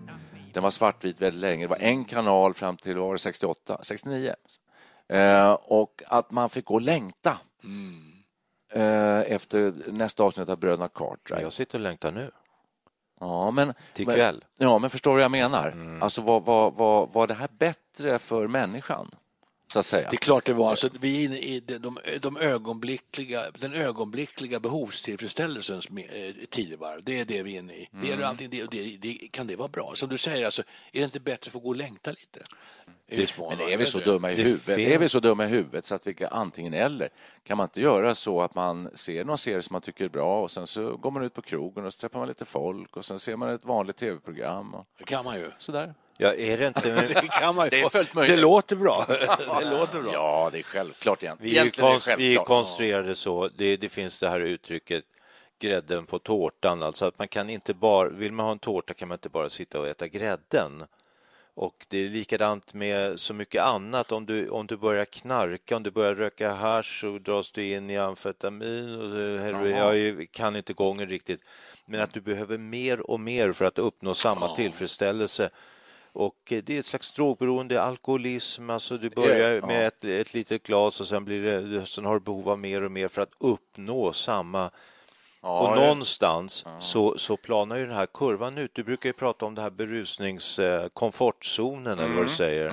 [0.53, 1.65] Den var svartvit väldigt länge.
[1.65, 4.35] Det var en kanal fram till var det 68, 69.
[5.09, 7.37] Eh, och att man fick gå och längta
[8.75, 11.43] eh, efter nästa avsnitt av Bröderna Cartwright.
[11.43, 12.31] Jag sitter och längtar nu.
[13.21, 14.45] Ja, men, Till men, kväll.
[14.59, 15.99] Ja, men förstår du vad jag menar?
[16.03, 19.11] Alltså, var, var, var, var det här bättre för människan?
[19.73, 20.11] Så att säga.
[20.11, 20.71] Det är klart det var.
[20.71, 27.01] Alltså, vi är inne i de, de, de ögonblickliga, den ögonblickliga behovstillfredsställelsens eh, tidevarv.
[27.05, 27.89] Det är det vi är inne i.
[27.93, 28.29] Det är Mm.
[28.29, 29.93] alltid det, det, det, kan det vara bra?
[29.95, 32.41] Som du säger, alltså, är det inte bättre att gå och längta lite?
[33.11, 34.79] Men är vi så dumma i huvudet?
[34.79, 37.09] Är vi så dumma i huvudet så att vi kan antingen eller?
[37.45, 40.43] Kan man inte göra så att man ser någon serie som man tycker är bra
[40.43, 43.05] och sen så går man ut på krogen och så träffar man lite folk och
[43.05, 44.75] sen ser man ett vanligt tv-program.
[44.75, 44.87] Och...
[44.99, 45.51] Det kan man ju.
[45.59, 45.95] Sådär.
[46.21, 46.91] Ja, är det inte...
[47.09, 47.69] det kan man.
[47.71, 48.39] Det är fullt Det möjligt.
[48.39, 49.05] låter bra.
[49.61, 50.13] det låter bra.
[50.13, 51.23] Ja, det är självklart.
[51.23, 53.49] Vi är, Egentligen är det vi är konstruerade så.
[53.57, 55.05] Det, det finns det här uttrycket
[55.59, 59.09] grädden på tårtan, alltså att man kan inte bara, vill man ha en tårta kan
[59.09, 60.85] man inte bara sitta och äta grädden.
[61.55, 64.13] Och det är likadant med så mycket annat.
[64.13, 67.91] Om du, om du börjar knarka, om du börjar röka hasch så dras du in
[67.91, 69.77] i amfetamin och det- heroin.
[69.77, 71.41] Jag kan inte gången riktigt.
[71.87, 75.51] Men att du behöver mer och mer för att uppnå samma tillfredsställelse.
[76.19, 79.67] Och eh, det är ett slags drogberoende, alkoholism, alltså du börjar Ja.
[79.67, 82.83] med ett, ett litet glas och sen, blir det, sen har du behov av mer
[82.83, 84.71] och mer för att uppnå samma
[85.43, 88.71] Ja, och någonstans så, så planar ju den här kurvan ut.
[88.75, 92.73] Du brukar ju prata om det här berusnings eh, komfortzonen eller vad du säger.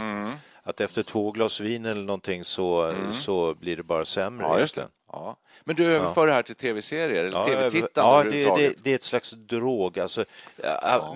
[0.63, 4.47] Att efter två glas vin eller någonting så, så blir det bara sämre.
[4.47, 4.87] Ja, just det.
[5.11, 5.37] Ja.
[5.63, 8.95] Men du överför det här till tv-serier eller Ja, tv-tittande ja det, det, det är
[8.95, 10.25] ett slags drog, alltså
[10.63, 11.15] ja.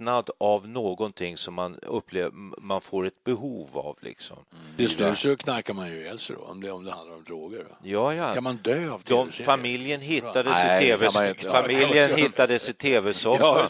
[0.00, 4.36] Mättnad av någonting som man upplever, man får ett behov av liksom.
[4.76, 7.24] Just nu så knarkar man ju ihjäl sig då, om det, om det handlar om
[7.24, 7.58] droger.
[7.68, 7.88] Då.
[7.90, 8.34] Ja, ja.
[8.34, 9.46] Kan man dö av De, tv-serier?
[9.46, 11.08] familjen hittades Nej, i tv.
[11.44, 12.16] Ja, familjen ja.
[12.16, 13.68] hittades i Ja, tv-soffan.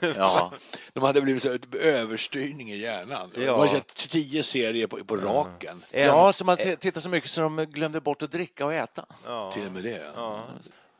[0.16, 0.52] Ja.
[0.92, 3.30] De hade blivit så överstyrning i hjärnan.
[3.34, 3.40] Ja.
[3.40, 5.84] De har sett tio serier på, på raken.
[5.90, 8.74] En- Ja, så man t- tittar så mycket så de glömde bort att dricka och
[8.74, 9.04] äta.
[9.52, 10.10] Till och med det.
[10.16, 10.40] Ja.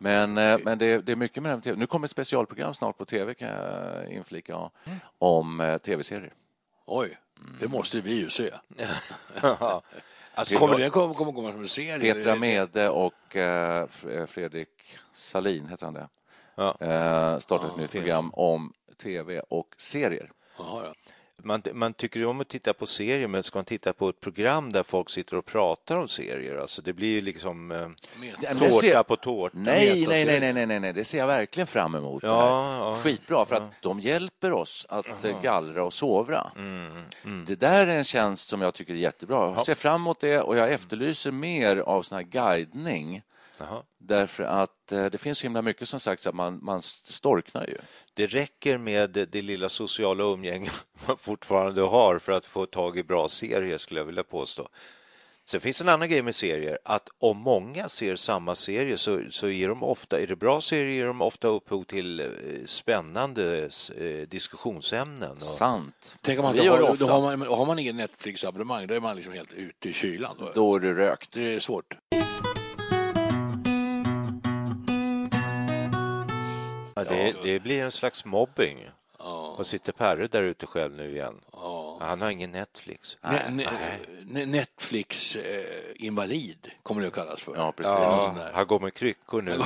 [0.03, 1.79] Men, eh, men det, det är mycket med den TV.
[1.79, 4.71] Nu kommer ett specialprogram snart på tv kan jag inflika ja,
[5.19, 6.33] om eh, tv-serier.
[6.87, 7.19] Oj,
[7.61, 8.51] det måste vi ju se.
[10.35, 12.15] alltså, Kommer det kommer, kommer komma som en serie?
[12.15, 14.69] Petra Mede och eh, eh, Fredrik
[15.13, 16.09] Salin, heter han det,
[16.55, 16.77] Ja.
[16.81, 20.33] eh, startar ett nytt program om tv och serier.
[20.59, 20.93] Jaha, ja.
[21.45, 24.73] Man, man tycker om att titta på serier, men ska man titta på ett program
[24.73, 27.89] där folk sitter och pratar om serier, alltså det blir ju liksom eh,
[28.59, 29.59] tårta ser- på tårta.
[29.59, 32.23] Nej, nej, nej, nej, nej, nej, det ser jag verkligen fram emot.
[32.23, 32.97] Ja, ja.
[33.03, 36.51] Skitbra, för att de hjälper oss att eh, gallra och sovra.
[37.47, 39.53] Det där är en tjänst som jag tycker är jättebra.
[39.57, 43.23] Jag ser fram emot det och jag efterlyser mer av sån här guidning.
[43.61, 43.83] Jaha.
[43.99, 47.79] Därför att eh, det finns så himla mycket som sagt att man, man storknar ju.
[48.15, 50.71] Det räcker med det, det lilla sociala umgänge
[51.07, 54.69] man fortfarande har för att få tag i bra serier, skulle jag vilja påstå.
[55.45, 59.49] Sen finns en annan grej med serier, att om många ser samma serie så, så
[59.49, 62.27] ger de ofta, är det bra serier, ger de ofta upphov till eh,
[62.67, 65.33] spännande eh, diskussionsämnen.
[65.33, 66.19] Och, Sant.
[66.21, 67.07] Tänk om man inte det har, ofta.
[67.07, 70.37] då har, man, har man ingen Netflix-abonnemang, då är man liksom helt ute i kylan.
[70.39, 70.51] Då.
[70.55, 71.33] Då är du rökt.
[71.33, 71.95] Det är svårt.
[77.09, 78.91] Ja, det, det blir en slags mobbing.
[79.57, 81.41] Och sitter Perre där ute själv nu igen?
[82.01, 83.19] Han har ingen Netflix.
[83.23, 83.43] Ne,
[84.25, 87.57] ne, Netflix-invalid kommer det att kallas för.
[87.57, 87.93] Ja, precis.
[87.93, 89.61] Ja, han går med kryckor nu.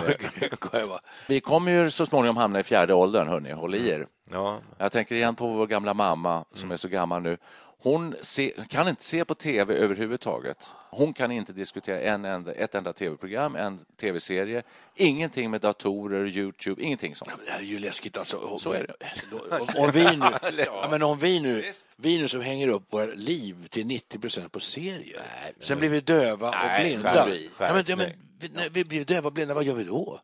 [0.73, 1.01] Ja.
[1.29, 3.53] Vi kommer ju så småningom hamna i fjärde åldern, hörni.
[3.53, 4.07] Håll i er.
[4.31, 7.37] Ja, Jag tänker igen på vår gamla mamma som är så gammal nu.
[7.85, 10.75] Hon se, kan inte se på tv överhuvudtaget.
[10.90, 14.62] Hon kan inte diskutera en enda, ett enda tv-program, en tv-serie.
[14.94, 17.31] Ingenting med datorer, Youtube, ingenting sånt.
[17.47, 18.59] Det här är ju läskigt alltså.
[18.59, 19.57] Så är det.
[19.61, 20.27] Om, om vi nu,
[20.66, 24.53] ja, men om vi nu, vi nu som hänger upp våra liv till 90 procent
[24.53, 25.23] på serier.
[25.61, 27.09] Sen blir vi döva och Nej, blinda.
[27.09, 28.11] skärp dig, ja, men, skärp ja, men,
[28.55, 30.20] när vi blir döva och blinda, vad gör vi då?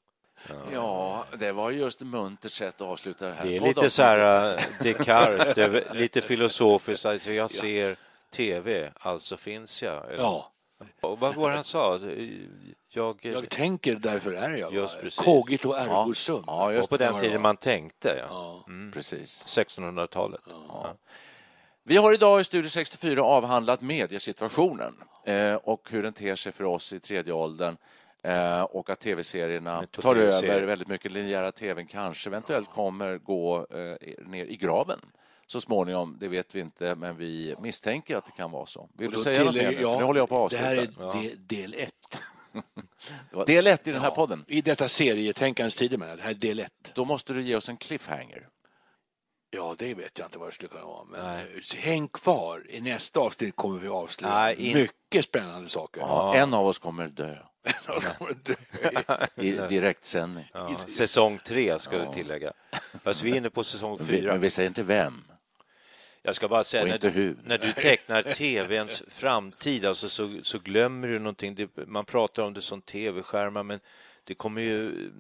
[0.72, 4.52] Ja, det var just muntert sätt att avsluta det här det är lite så här
[4.54, 7.06] uh, Descartes, lite filosofiskt.
[7.06, 7.96] Alltså jag ser
[8.30, 10.04] tv, alltså finns jag.
[10.12, 10.52] Eller- Ja,
[11.00, 11.98] Och vad var han sa?
[12.92, 14.74] Jag, jag tänker, därför är jag.
[14.74, 15.18] Just precis.
[15.24, 16.12] Cogito ergo Ja.
[16.14, 16.44] sum.
[16.46, 17.04] Ja, och just på det.
[17.04, 18.26] den tiden man tänkte, ja.
[18.66, 18.72] Ja.
[18.92, 19.44] Precis.
[19.46, 20.40] 1600-talet.
[20.68, 20.94] Ja.
[21.84, 26.64] Vi har idag i Studio 64 avhandlat mediesituationen eh, och hur den ter sig för
[26.64, 27.76] oss i tredje åldern eh,
[28.70, 31.12] och att tv-serierna tar över väldigt mycket.
[31.12, 35.00] Linjära tvn kanske eventuellt kommer gå eh, ner i graven
[35.46, 36.16] så småningom.
[36.20, 38.88] Det vet vi inte, men vi misstänker att det kan vara så.
[38.98, 40.04] Vill du säga något mer tillägger nu?
[40.04, 40.64] Håller jag på att Det avsluta.
[40.64, 42.18] här är de- del ett.
[43.32, 44.44] Det del ett i den här podden.
[44.48, 46.92] I detta serietänkandets tider, men det här är del ett.
[46.94, 48.48] Då måste du ge oss en cliffhanger.
[49.50, 51.04] Ja, det vet jag inte vad det skulle kunna vara.
[51.10, 51.42] Men eh,
[51.76, 52.66] häng kvar.
[52.68, 56.00] I nästa avsnitt kommer vi avslöja Nej, in- mycket spännande saker.
[56.00, 57.36] Ja, En av oss kommer dö
[58.00, 59.26] Så kommer dö.
[59.42, 60.50] i direktsändning.
[60.54, 60.80] Ja.
[60.88, 62.52] Säsong tre, ska du tillägga.
[63.04, 64.32] Fast vi är inne på säsong Vi, fyra.
[64.32, 65.24] men vi säger inte vem.
[66.22, 71.08] Jag ska bara säga, när du, när du tecknar tvns framtid alltså, så, så glömmer
[71.08, 71.54] du någonting.
[71.54, 73.80] Det, man pratar om det som tv-skärmar, men
[74.24, 75.10] det kommer ju...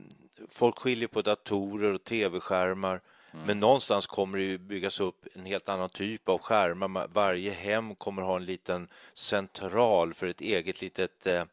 [0.50, 3.00] Folk skiljer på datorer och tv-skärmar.
[3.32, 3.46] Mm.
[3.46, 6.88] Men någonstans kommer det ju byggas upp en helt annan typ av skärmar.
[6.88, 11.44] Ma- Varje hem kommer ha en liten central för ett eget litet eh,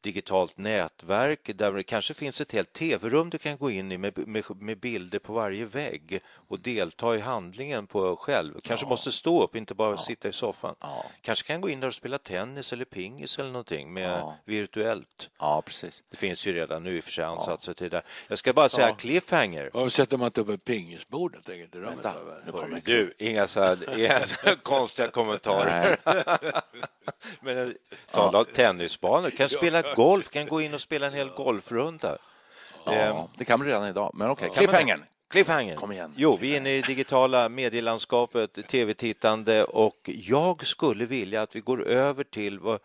[0.00, 4.28] digitalt nätverk där det kanske finns ett helt tv-rum du kan gå in i med,
[4.28, 8.60] med, med bilder på varje vägg och delta i handlingen på själv.
[8.62, 10.74] Kanske måste stå upp, inte bara sitta i soffan.
[11.22, 14.36] Kanske kan gå in där och spela tennis eller pingis eller någonting med Ja.
[14.44, 15.30] virtuellt.
[15.38, 16.02] Ja, precis.
[16.10, 18.02] Det finns ju redan nu i och för sig ansatser till det.
[18.28, 18.94] Jag ska bara säga Ja.
[18.94, 19.70] cliffhanger.
[19.72, 22.04] Varför sätter man inte upp ett pingisbord helt enkelt i rummet?
[22.04, 25.96] Hörru, Du, inga så här, inga så här konstiga kommentarer.
[27.40, 27.74] Men
[28.10, 32.18] tala om tennisbanor, kan spela golf, kan gå in och spela en hel golfrunda.
[32.84, 34.48] Ja, Ehm, det kan man redan idag, men okej.
[34.52, 34.58] Ja.
[34.58, 35.04] Cliffhangern.
[35.28, 35.76] Cliffhanger.
[35.76, 36.14] Kom igen.
[36.16, 41.86] Jo, vi är inne i digitala medielandskapet, tv-tittande och jag skulle vilja att vi går
[41.86, 42.80] över till vad,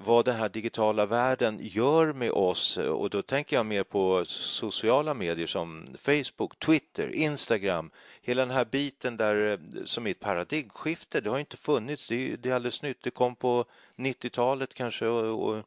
[0.00, 5.14] vad den här digitala världen gör med oss och då tänker jag mer på sociala
[5.14, 7.90] medier som Facebook, Twitter, Instagram,
[8.22, 11.20] hela den här biten där eh, som är ett paradigmskifte.
[11.20, 13.02] Det har inte funnits, det är, det är alldeles nytt.
[13.02, 13.64] Det kom på
[13.96, 15.64] 90-talet kanske och, och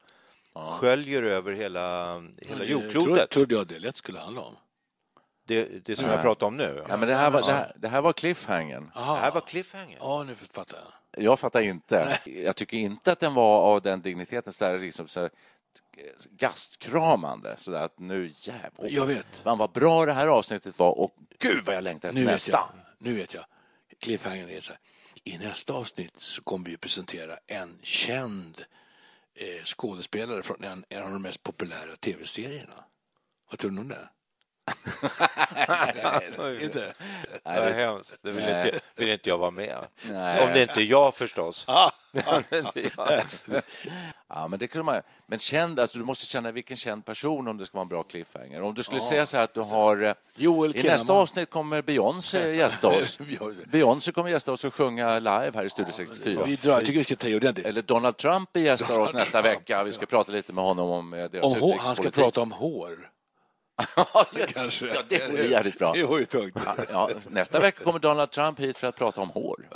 [0.80, 3.30] sköljer över hela, hela Jag jordklotet.
[3.30, 4.56] trodde jag det lätt skulle handla om.
[5.48, 6.16] Det, det som Nej.
[6.16, 6.86] jag pratar om nu.
[6.90, 8.92] Ja, men det, här var, det, här, det här var cliffhangern.
[8.96, 9.98] Det här var cliffhanger.
[10.02, 11.24] Ja, nu fattar jag.
[11.24, 12.20] Jag fattar inte.
[12.26, 15.30] Jag tycker inte att den var av den digniteten, så där, liksom, så här,
[16.30, 17.56] gastkramande.
[17.58, 18.90] Så där, att nu jävlar.
[18.90, 19.26] Jag vet.
[19.44, 22.34] Fan vad bra det här avsnittet var och gud vad jag längtar efter Nu vet
[22.34, 22.52] nästa.
[22.52, 22.68] jag.
[23.00, 23.44] Nu vet jag.
[24.02, 24.80] Cliffhangern är så här.
[25.24, 28.66] I nästa avsnitt så kommer vi presentera en känd eh,
[29.66, 32.84] skådespelare från en, en av de mest populära tv-serierna.
[33.50, 34.10] Vad tror du om det?
[36.64, 36.94] inte?
[37.46, 38.20] Nej, det är hemskt.
[38.22, 38.66] Det vill Nej.
[38.66, 39.86] inte, vill inte jag vara med.
[40.02, 40.48] Nej.
[40.48, 41.66] Om det inte är jag förstås.
[44.30, 45.02] Ja, men det kunde man.
[45.28, 48.04] Men känd, alltså, du måste känna vilken känd person om det ska vara en bra
[48.04, 48.62] cliffhanger.
[48.62, 49.10] Om du skulle Ja.
[49.10, 50.04] säga så här att du har...
[50.04, 50.92] eh, Joel I Kinnaman.
[50.98, 53.20] nästa avsnitt kommer Beyoncé gästa oss.
[53.72, 54.12] Beyoncé.
[54.12, 56.44] Kommer gästa oss och sjunga live här i Studio 64.
[56.46, 57.66] Vi drar, jag tycker vi ska ta ordentligt.
[57.66, 59.84] Eller Donald Trump gästar oss nästa vecka.
[59.84, 62.14] Vi ska prata lite med honom om eh, deras Om hår, han ska utrikespolitik.
[62.16, 63.10] prata om hår.
[63.96, 64.86] Ja, Kanske.
[64.88, 65.94] Ja, det vore jävligt bra.
[65.94, 66.56] Det vore tungt.
[66.66, 69.70] Ja, ja, nästa vecka kommer Donald Trump hit för att prata om hår.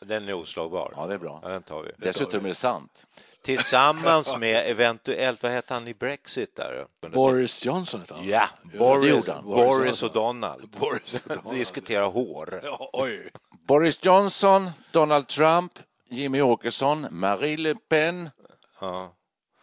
[0.00, 0.92] Den är oslagbar.
[0.96, 1.40] Ja, det är bra.
[1.42, 1.92] Ja, den tar vi.
[1.96, 3.06] Dessutom är det sant.
[3.44, 6.86] Tillsammans med eventuellt, vad hette han i Brexit där?
[7.12, 8.04] Boris Johnson.
[8.22, 9.26] Ja, det Boris.
[9.42, 10.68] Boris och Donald.
[10.68, 11.56] Boris och Donald.
[11.58, 12.60] Diskutera hår.
[12.64, 13.30] Ja, oj.
[13.66, 15.72] Boris Johnson, Donald Trump,
[16.10, 18.30] Jimmy Åkesson, Marie Le Pen
[18.80, 19.14] Ja.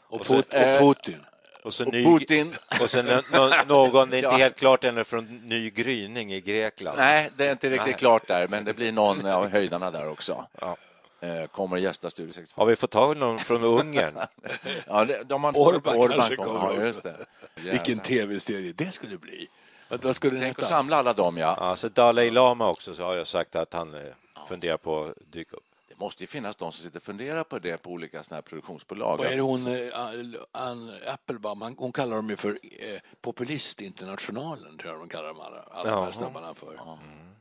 [0.10, 1.25] Och, Put, och Putin.
[1.63, 2.55] Och, så och ny, Putin.
[2.81, 4.31] och sen nå- någon, det är inte Ja.
[4.31, 6.97] helt klart ännu, från Ny Gryning i Grekland.
[6.97, 7.95] Nej, det är inte riktigt Nej.
[7.97, 10.45] klart där, men det blir någon av höjdarna där också.
[10.61, 10.77] Ja.
[11.21, 12.61] Eh, Kommer att gästa Studio 64.
[12.61, 14.19] Har vi fått tag i någon från Ungern?
[14.87, 16.59] Ja, det, de har Orban kanske kommer.
[16.59, 17.15] kommer Ja, just det.
[17.55, 19.47] Vilken tv-serie det skulle bli.
[19.89, 21.57] Vad, skulle Tänk att samla alla dem, ja.
[21.59, 24.01] Ja, så Dalai Lama också, så har jag sagt att han eh,
[24.49, 25.63] funderar på att dyka upp.
[25.99, 29.17] Måste ju finnas de som sitter och funderar på det på olika såna här produktionsbolag.
[29.17, 34.93] Vad är det hon, eh, Ann Applebaum, hon kallar dem ju för eh, Populistinternationalen, tror
[34.93, 36.79] jag de kallar dem alla, alla de här snubbarna för.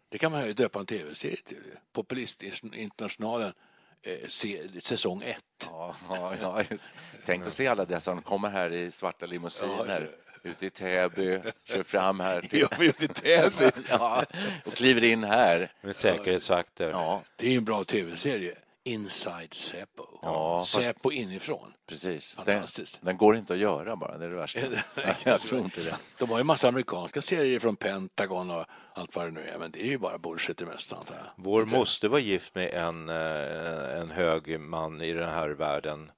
[0.09, 1.63] Det kan man ju döpa en tv-serie till.
[1.93, 3.53] Populistinternationalen,
[4.03, 5.45] eh, se, säsong ett.
[5.71, 6.63] Ja, ja, ja.
[7.27, 10.11] Tänk att se alla dessa som kommer här i svarta limousiner
[10.43, 12.61] ute i Täby, kör fram här till...
[12.71, 13.71] Ja, just i Täby.
[13.89, 14.25] ja,
[14.65, 15.73] och kliver in här.
[15.83, 16.91] Med säkerhetsvakter.
[16.91, 18.55] Ja, Det är ju en bra tv-serie.
[18.85, 20.05] Inside Säpo.
[20.23, 21.73] Ja, fast- Säpo inifrån.
[21.89, 22.35] precis.
[22.37, 22.99] Den, Fantastiskt.
[23.03, 24.61] den går inte att göra bara, det är det värsta.
[25.25, 25.97] Jag tror inte det.
[26.19, 29.71] De har ju massa amerikanska serier från Pentagon och allt vad det nu är, men
[29.71, 31.25] det är ju bara bullshit det mesta antar jag.
[31.37, 36.11] Vår moster var gift med en, eh, en hög man i den här världen.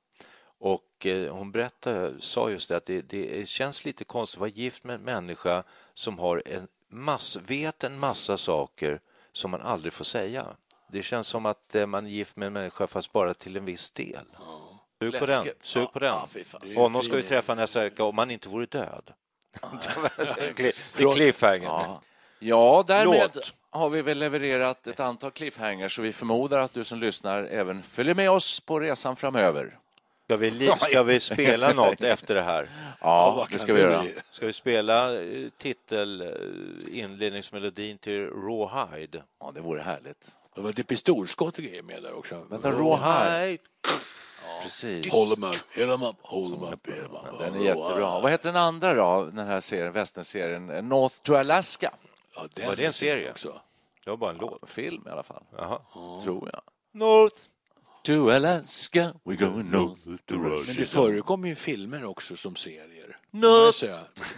[0.60, 4.50] Och eh, hon berättade, sa just det, att det, det känns lite konstigt att vara
[4.50, 5.62] gift med en människa
[5.94, 9.00] som har en mass, vet en massa saker
[9.32, 10.46] som man aldrig får säga.
[10.92, 13.64] Det känns som att eh, man är gift med en människa fast bara till en
[13.64, 14.24] viss del.
[15.02, 15.48] Sug på den.
[15.60, 16.08] Sug Ja, på den.
[16.34, 16.60] ja, fan.
[16.76, 19.12] Honom ska vi träffa nästa vecka om han inte vore död.
[20.56, 21.64] Det är cliffhanger.
[21.64, 22.02] Ja,
[22.38, 23.54] ja därmed Låt.
[23.70, 27.82] har vi väl levererat ett antal cliffhangers så vi förmodar att du som lyssnar även
[27.82, 29.78] följer med oss på resan framöver.
[30.30, 32.68] Ska vi, ska vi spela något efter det här?
[33.00, 34.04] Ja, det ska vi göra.
[34.30, 39.22] Ska vi spela eh, titel, eh, inledningsmelodin till Rawhide?
[39.40, 40.32] Ja, det vore härligt.
[40.54, 42.46] Det var lite pistolskott och grejer med där också.
[42.50, 43.58] Vänta, Rawhide.
[44.62, 45.12] Precis.
[45.12, 47.38] Hold them up, hit them up, hold them up, hit them up.
[47.38, 48.20] Den är jättebra.
[48.20, 50.66] Vad heter den andra då, den här serien, westernserien?
[50.66, 51.94] North to Alaska.
[52.36, 53.30] Ja, den Var det en serie?
[53.30, 53.60] Också.
[54.04, 54.68] Det var bara en låt.
[54.68, 55.80] Film i alla fall, Jaha.
[56.24, 56.62] tror jag.
[56.92, 57.36] North
[58.04, 60.86] To Alaska, we going north to Men det Russia.
[60.86, 63.16] förekommer ju filmer också som serier.
[63.30, 63.84] North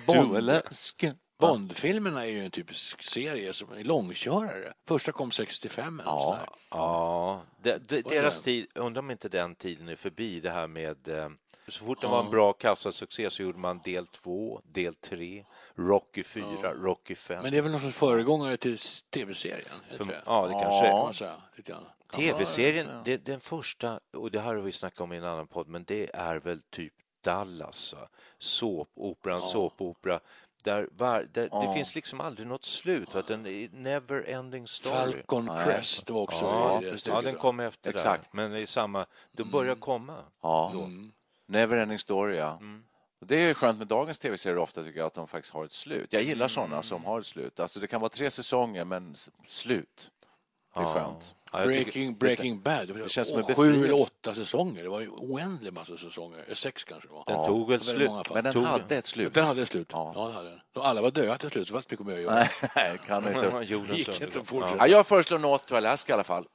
[0.07, 1.15] to Alaska.
[1.41, 4.73] Bondfilmerna är ju en typisk serie som är långkörare.
[4.89, 6.47] Första kom 65 eller Ja.
[6.71, 7.43] ja.
[7.63, 11.29] De, de, deras tid, undrar om inte den tiden är förbi det här med eh,
[11.73, 16.23] så fort det var en bra kassasuccé så gjorde man del två, del tre, Rocky
[16.25, 17.43] 4, Rocky 5.
[17.43, 18.79] Men det är väl någon sorts föregångare till
[19.11, 19.77] tv-serien?
[19.97, 20.23] För- det?
[20.27, 21.57] ja, det kanske kan är.
[21.57, 21.85] lite grann.
[22.13, 25.69] Tv-serien, det, den första, och det här har vi snackat om i en annan podd,
[25.69, 26.93] men det är väl typ
[27.25, 27.95] Dallas,
[28.39, 30.21] såpoperan, såpopera.
[30.65, 34.95] Där, var, där Det finns liksom aldrig något slut, den är never ending story.
[34.95, 35.65] Falcon Nej.
[35.65, 38.33] Crest var också Ja, det ja, den kom efter Exakt.
[38.33, 40.25] där, men i samma, de börjar komma.
[40.43, 40.89] Ja, då.
[41.53, 42.59] Neverending Story, ja.
[43.21, 45.73] Och Det är skönt med dagens tv-serier ofta tycker jag att de faktiskt har ett
[45.73, 46.13] slut.
[46.13, 47.61] Jag gillar sådana som har ett slut.
[47.61, 49.15] Alltså det kan vara tre säsonger men
[49.47, 50.11] slut.
[50.75, 50.93] Det är Ja.
[50.95, 51.35] skönt.
[51.53, 54.83] Ja, Breaking, Breaking Bad, det, var känns som en sju eller åtta säsonger.
[54.83, 56.55] Det var ju oändlig massa säsonger.
[56.55, 57.25] Sex kanske det var.
[57.27, 58.35] Den tog väl väldigt slut.
[58.35, 59.35] Men den Tog- hade ett slut.
[59.35, 59.89] Den hade ett slut.
[59.93, 60.13] Ja.
[60.15, 60.25] Ja.
[60.27, 60.61] den hade den.
[60.73, 62.47] De alla var döda till slut, så det var inte mycket mer att göra.
[62.77, 63.65] Nej, kan inte.
[63.95, 64.77] Gick inte att fortsätta.
[64.79, 66.47] Ja, jag föreslår North to Alaska i alla fall.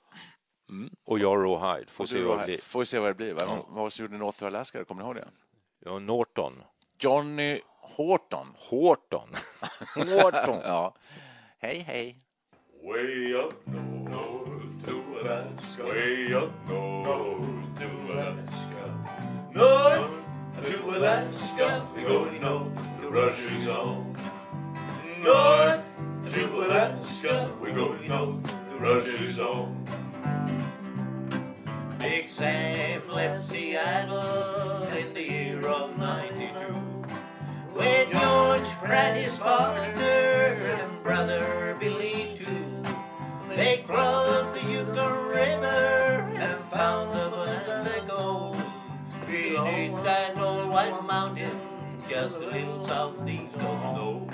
[1.06, 2.58] Och jag Rawhide, får se vad det blir.
[2.58, 3.34] Får se vad det blir.
[3.34, 4.86] Vad, vad gjorde North to Alaska?
[4.86, 5.28] Kommer ni ihåg det?
[5.86, 6.64] Ja, Norton.
[7.00, 8.48] Johnny Horton.
[8.56, 9.30] Horton.
[9.96, 10.60] Horton.
[10.64, 10.96] ja.
[11.60, 12.18] Hej, hej.
[12.84, 15.84] Way up north to Alaska.
[15.84, 18.84] Way up north to Alaska.
[19.54, 20.12] North
[20.64, 21.88] to Alaska.
[21.96, 24.16] We're going north to Russia's home.
[25.24, 25.84] North
[26.32, 27.50] to Alaska.
[27.62, 29.87] We're going north to Russia's home.
[32.00, 36.88] Big Sam left Seattle in the year of 92
[37.74, 42.84] with George Pratt, his partner, and brother Billy too,
[43.56, 48.58] they crossed the Yukon River and found the Bonanza Gold
[49.26, 51.60] beneath that old white mountain
[52.08, 54.30] just a little southeast of Nome.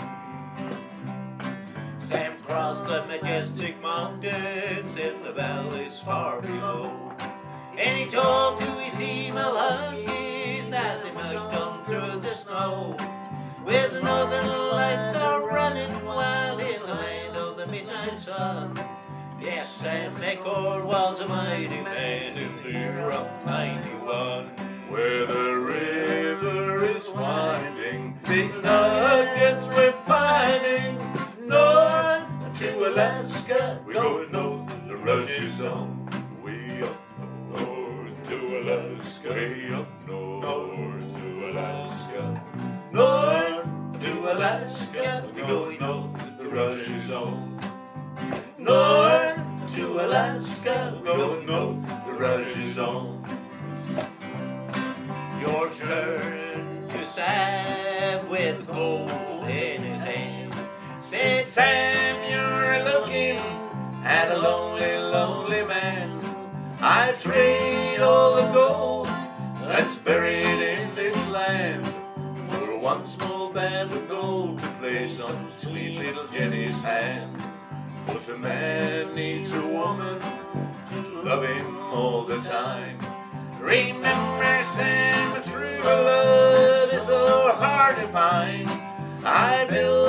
[1.99, 7.12] Sam crossed the majestic mountains in the valleys far below.
[7.86, 12.96] And he talked to his email huskies as they mushed on through the snow.
[13.65, 18.80] With the northern lights are running wild in the land of the midnight sun.
[19.41, 24.46] Yes, Sam McCord was a mighty man in the year of 91.
[24.88, 30.96] Where the river is winding, big nuggets we're finding.
[31.46, 35.92] North to Alaska, we're going north, the rush is on.
[61.54, 63.38] Sam, you're looking
[64.04, 66.20] at a lonely, lonely man.
[66.82, 69.06] I trade all the gold
[69.62, 71.86] that's buried in this land
[72.50, 77.39] for one small band of gold to place on sweet little Jenny's hand.
[78.08, 80.20] Cause a man needs a woman
[80.89, 82.98] to love him all the time.
[83.60, 88.68] Remember, Sam, a true love is so hard to find.
[89.24, 90.03] I built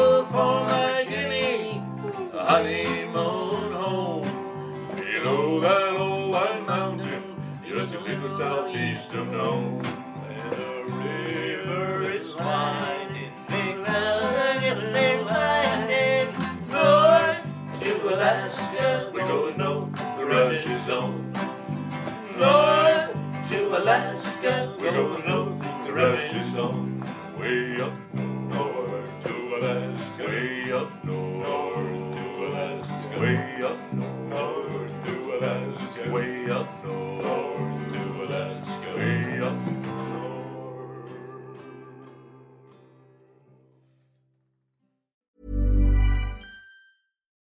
[8.36, 9.80] southeast of Nome.
[10.28, 13.30] And the river is finding.
[16.68, 17.46] North
[17.80, 21.32] to Alaska, we're going north, the rush is on.
[22.38, 23.16] North
[23.50, 25.60] to Alaska, we're the.
[27.38, 30.22] Way up north to Alaska,